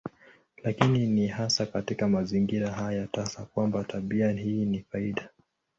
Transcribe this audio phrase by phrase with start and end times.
[0.63, 5.29] Lakini ni hasa katika mazingira haya tasa kwamba tabia hii ni faida.